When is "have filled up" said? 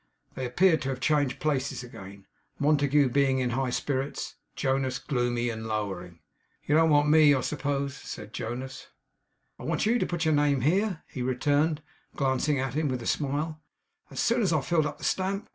14.55-14.97